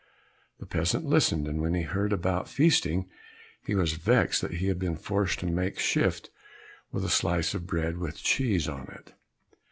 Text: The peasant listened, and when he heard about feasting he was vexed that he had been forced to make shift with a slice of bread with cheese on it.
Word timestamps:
The 0.59 0.65
peasant 0.65 1.05
listened, 1.05 1.47
and 1.47 1.61
when 1.61 1.75
he 1.75 1.83
heard 1.83 2.11
about 2.11 2.49
feasting 2.49 3.07
he 3.63 3.75
was 3.75 3.93
vexed 3.93 4.41
that 4.41 4.55
he 4.55 4.65
had 4.65 4.79
been 4.79 4.95
forced 4.95 5.37
to 5.41 5.45
make 5.45 5.77
shift 5.77 6.31
with 6.91 7.05
a 7.05 7.07
slice 7.07 7.53
of 7.53 7.67
bread 7.67 7.99
with 7.99 8.17
cheese 8.17 8.67
on 8.67 8.87
it. 8.87 9.13